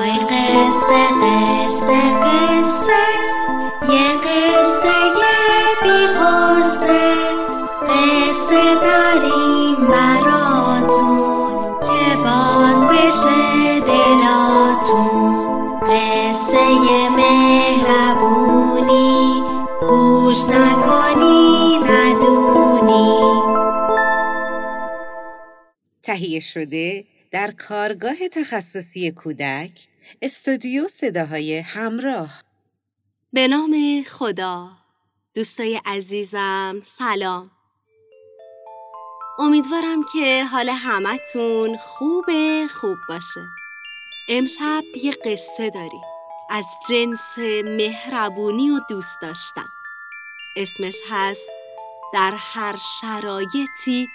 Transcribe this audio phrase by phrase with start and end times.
[0.00, 3.02] آی قصه قصه قصه
[3.92, 5.40] یه قصه یه
[5.82, 7.04] بی قصه
[7.86, 16.64] قصه داریم براتون که باز بشه دلاتون قصه
[17.16, 19.18] مهربونی
[19.80, 23.42] گوش نکنی ندونی
[26.02, 29.89] تهیه شده در کارگاه تخصصی کودک
[30.22, 32.42] استودیو صداهای همراه.
[33.32, 34.70] به نام خدا.
[35.34, 37.50] دوستای عزیزم سلام.
[39.38, 42.24] امیدوارم که حال همتون خوب
[42.66, 43.40] خوب باشه.
[44.28, 46.02] امشب یه قصه داریم.
[46.50, 49.68] از جنس مهربونی و دوست داشتن.
[50.56, 51.48] اسمش هست
[52.14, 54.08] در هر شرایطی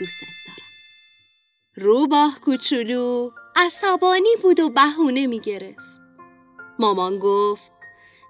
[0.00, 0.68] دوست دارم.
[1.76, 3.30] روباه کوچولو
[3.66, 5.92] عصبانی بود و بهونه می‌گرفت.
[6.78, 7.72] مامان گفت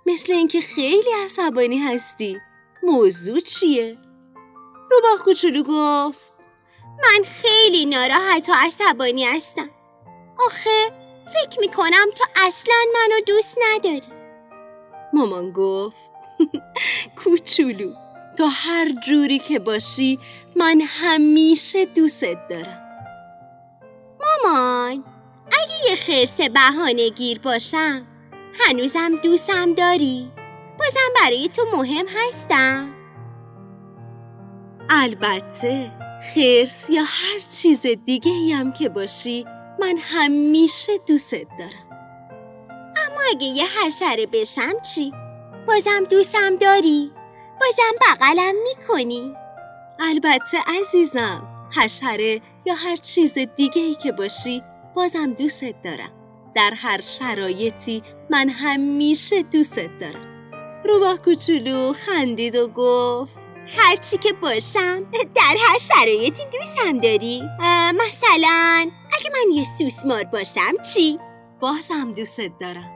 [0.06, 2.40] مثل اینکه خیلی عصبانی هستی.
[2.82, 3.98] موضوع چیه؟
[4.90, 6.32] روباه کوچولو گفت
[6.86, 9.70] من خیلی ناراحت و عصبانی هستم.
[10.46, 10.90] آخه
[11.26, 14.12] فکر می‌کنم تو اصلا منو دوست نداری.
[15.12, 16.10] مامان گفت
[17.24, 17.92] کوچولو
[18.38, 20.18] تو هر جوری که باشی
[20.56, 22.91] من همیشه دوستت دارم.
[25.92, 28.06] یه خرس بهانه گیر باشم
[28.54, 30.32] هنوزم دوستم داری؟
[30.78, 32.94] بازم برای تو مهم هستم؟
[34.90, 35.90] البته
[36.34, 39.44] خرس یا هر چیز دیگه هم که باشی
[39.80, 41.88] من همیشه دوستت دارم
[42.96, 45.12] اما اگه یه حشره بشم چی؟
[45.68, 47.12] بازم دوستم داری؟
[47.60, 49.34] بازم بغلم می‌کنی؟
[50.00, 54.62] البته عزیزم حشره یا هر چیز دیگه ای که باشی
[54.96, 56.12] بازم دوستت دارم.
[56.54, 60.32] در هر شرایطی من همیشه دوستت دارم.
[60.84, 63.32] روباه کوچولو خندید و گفت
[63.76, 65.02] هرچی که باشم
[65.34, 67.42] در هر شرایطی دوستم داری؟
[67.94, 71.18] مثلا اگه من یه سوسمار باشم چی؟
[71.60, 72.90] بازم دوستت دارم.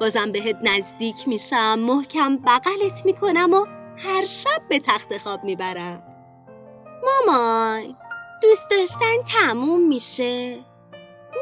[0.00, 3.66] بازم بهت نزدیک میشم محکم بغلت می‌کنم و
[3.98, 6.02] هر شب به تخت خواب می‌برم.
[7.02, 7.96] مامان
[8.42, 10.58] دوست داشتن تموم میشه.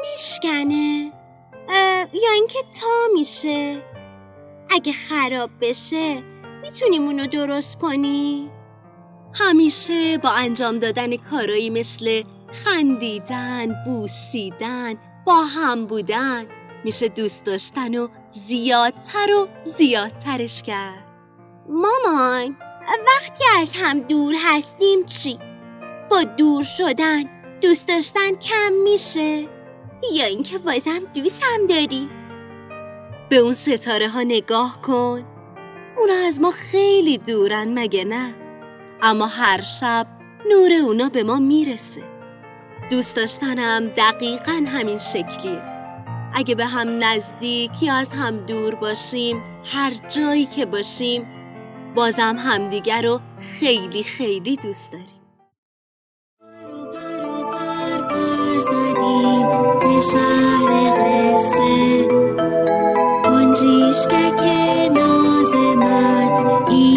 [0.01, 1.11] میشکنه.
[2.13, 3.83] یا اینکه تا میشه.
[4.71, 6.23] اگه خراب بشه
[6.61, 8.49] می‌تونیم اونو درست کنی.
[9.33, 14.93] همیشه با انجام دادن کارایی مثل خندیدن بوسیدن
[15.25, 16.45] با هم بودن
[16.83, 21.05] میشه دوست داشتن و زیادتر و زیادترش کرد.
[21.69, 22.57] مامان
[23.07, 25.39] وقتی از هم دور هستیم چی؟
[26.09, 27.23] با دور شدن
[27.61, 29.58] دوست داشتن کم میشه.
[30.13, 32.09] یا اینکه بازم دوستم داری؟
[33.29, 35.25] به اون ستاره ها نگاه کن.
[35.97, 38.33] اونا از ما خیلی دورن مگه نه؟
[39.01, 40.07] اما هر شب
[40.49, 42.03] نور اونا به ما می‌رسه.
[42.91, 45.61] دوست داشتنم دقیقا همین شکلیه.
[46.33, 51.27] اگه به هم نزدیک یا از هم دور باشیم هر جایی که باشیم
[51.95, 55.18] بازم همدیگر رو خیلی خیلی دوست داریم.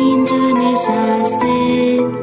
[0.02, 2.22] اینجا نشسته.